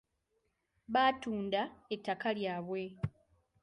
Baatunda 0.93 1.61
ettaka 1.95 2.29
lyabwe. 2.37 2.83